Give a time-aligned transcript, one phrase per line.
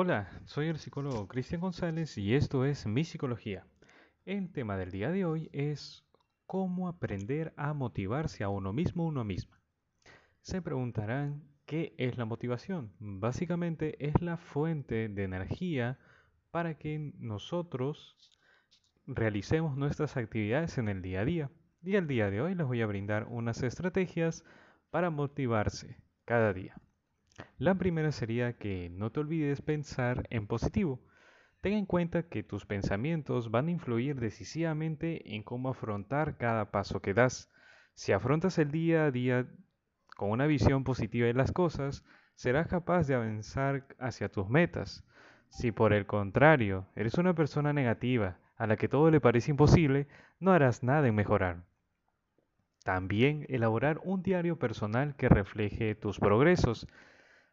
[0.00, 3.66] Hola, soy el psicólogo Cristian González y esto es Mi Psicología.
[4.26, 6.04] El tema del día de hoy es
[6.46, 9.60] cómo aprender a motivarse a uno mismo uno misma.
[10.40, 12.92] Se preguntarán, ¿qué es la motivación?
[13.00, 15.98] Básicamente es la fuente de energía
[16.52, 18.16] para que nosotros
[19.04, 21.50] realicemos nuestras actividades en el día a día.
[21.82, 24.44] Y el día de hoy les voy a brindar unas estrategias
[24.90, 26.76] para motivarse cada día.
[27.58, 31.00] La primera sería que no te olvides pensar en positivo.
[31.60, 37.02] Ten en cuenta que tus pensamientos van a influir decisivamente en cómo afrontar cada paso
[37.02, 37.50] que das.
[37.94, 39.46] Si afrontas el día a día
[40.16, 42.04] con una visión positiva de las cosas,
[42.36, 45.04] serás capaz de avanzar hacia tus metas.
[45.48, 50.06] Si por el contrario eres una persona negativa a la que todo le parece imposible,
[50.38, 51.64] no harás nada en mejorar.
[52.84, 56.86] También elaborar un diario personal que refleje tus progresos.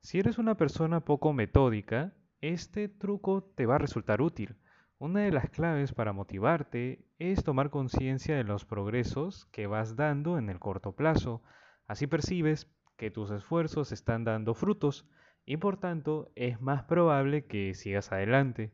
[0.00, 4.56] Si eres una persona poco metódica, este truco te va a resultar útil.
[4.98, 10.38] Una de las claves para motivarte es tomar conciencia de los progresos que vas dando
[10.38, 11.42] en el corto plazo.
[11.86, 15.04] Así percibes que tus esfuerzos están dando frutos
[15.44, 18.72] y por tanto es más probable que sigas adelante.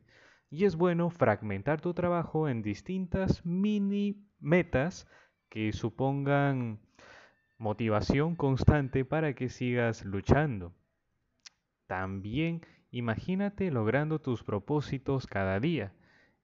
[0.49, 5.07] Y es bueno fragmentar tu trabajo en distintas mini metas
[5.49, 6.79] que supongan
[7.57, 10.73] motivación constante para que sigas luchando.
[11.87, 15.93] También imagínate logrando tus propósitos cada día.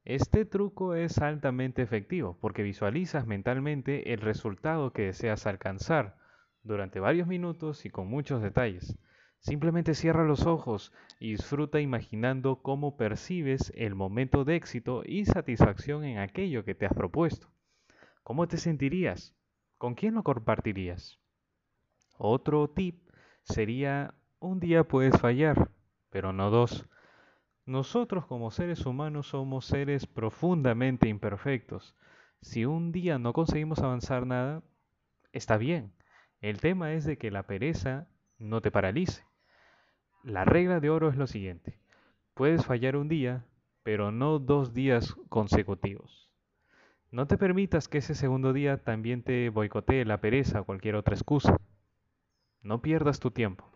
[0.04, 6.18] Este truco es altamente efectivo porque visualizas mentalmente el resultado que deseas alcanzar
[6.64, 8.98] durante varios minutos y con muchos detalles.
[9.40, 16.04] Simplemente cierra los ojos y disfruta imaginando cómo percibes el momento de éxito y satisfacción
[16.04, 17.52] en aquello que te has propuesto.
[18.24, 19.36] ¿Cómo te sentirías?
[19.80, 21.20] ¿Con quién lo compartirías?
[22.18, 23.10] Otro tip
[23.42, 25.70] sería un día puedes fallar,
[26.10, 26.88] pero no dos.
[27.68, 31.96] Nosotros como seres humanos somos seres profundamente imperfectos.
[32.42, 34.64] Si un día no conseguimos avanzar nada,
[35.32, 35.94] está bien.
[36.42, 38.08] El tema es de que la pereza
[38.40, 39.24] no te paralice.
[40.24, 41.80] La regla de oro es lo siguiente.
[42.34, 43.46] Puedes fallar un día,
[43.84, 46.32] pero no dos días consecutivos.
[47.12, 51.14] No te permitas que ese segundo día también te boicotee la pereza o cualquier otra
[51.14, 51.58] excusa.
[52.64, 53.71] No pierdas tu tiempo.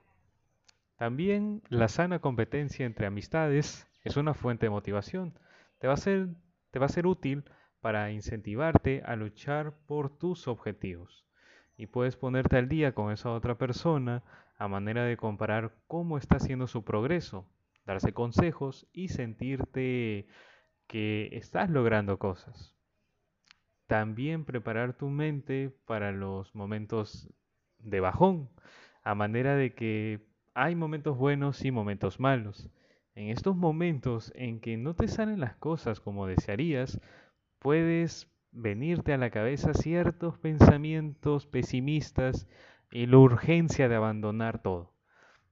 [0.97, 5.37] También la sana competencia entre amistades es una fuente de motivación.
[5.79, 6.29] Te va a ser,
[6.71, 7.43] te va a ser útil
[7.81, 11.25] para incentivarte a luchar por tus objetivos.
[11.77, 14.23] Y puedes ponerte al día con esa otra persona
[14.57, 17.45] a manera de comparar cómo está haciendo su progreso,
[17.85, 20.27] darse consejos y sentirte
[20.87, 22.73] que estás logrando cosas.
[23.87, 27.29] También preparar tu mente para los momentos
[27.79, 28.49] de bajón,
[29.03, 32.69] a manera de que hay momentos buenos y momentos malos.
[33.13, 37.01] En estos momentos en que no te salen las cosas como desearías,
[37.59, 42.47] puedes venirte a la cabeza ciertos pensamientos pesimistas
[42.89, 44.93] y la urgencia de abandonar todo.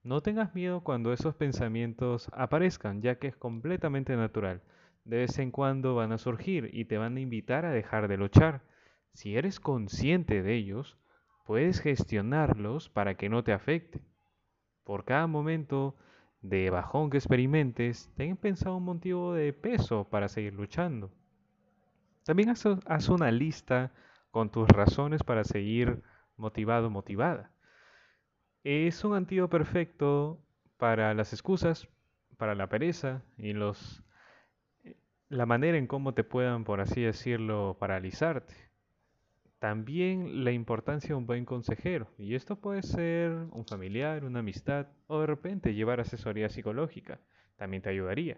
[0.04, 4.62] No tengas miedo cuando esos pensamientos aparezcan, ya que es completamente natural.
[5.04, 8.16] De vez en cuando van a surgir y te van a invitar a dejar de
[8.16, 8.62] luchar.
[9.12, 10.98] Si eres consciente de ellos,
[11.46, 14.13] puedes gestionarlos para que no te afecten.
[14.84, 15.96] Por cada momento
[16.42, 21.10] de bajón que experimentes, ten pensado un motivo de peso para seguir luchando.
[22.24, 23.92] También haz, una lista
[24.32, 26.02] con tus razones para seguir
[26.38, 27.52] motivado motivada.
[28.64, 30.40] Es un antídoto perfecto
[30.78, 31.88] para las excusas,
[32.38, 34.04] para la pereza y los
[35.30, 38.54] la manera en cómo te puedan, por así decirlo, paralizarte.
[39.64, 44.88] También la importancia de un buen consejero, y esto puede ser un familiar, una amistad
[45.08, 47.22] o de repente llevar asesoría psicológica,
[47.56, 48.38] también te ayudaría.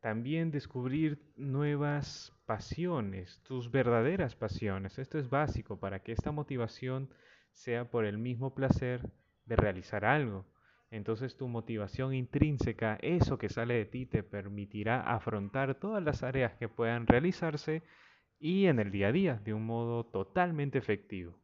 [0.00, 4.98] También descubrir nuevas pasiones, tus verdaderas pasiones.
[4.98, 7.10] Esto es básico para que esta motivación
[7.52, 9.02] sea por el mismo placer
[9.44, 10.46] de realizar algo.
[10.90, 16.54] Entonces tu motivación intrínseca, eso que sale de ti, te permitirá afrontar todas las áreas
[16.54, 17.82] que puedan realizarse
[18.38, 21.38] y en el día a día de un modo totalmente efectivo.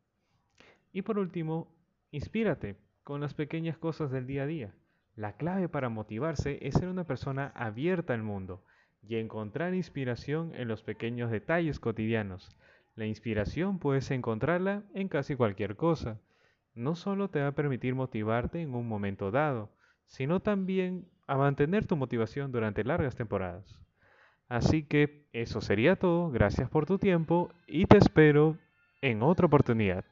[0.92, 1.74] Y por último,
[2.10, 4.74] inspírate con las pequeñas cosas del día a día.
[5.16, 8.64] La clave para motivarse es ser una persona abierta al mundo
[9.02, 12.56] y encontrar inspiración en los pequeños detalles cotidianos.
[12.94, 16.20] La inspiración puedes encontrarla en casi cualquier cosa.
[16.74, 19.70] No solo te va a permitir motivarte en un momento dado,
[20.06, 23.78] sino también a mantener tu motivación durante largas temporadas.
[24.52, 28.58] Así que eso sería todo, gracias por tu tiempo y te espero
[29.00, 30.04] en otra oportunidad.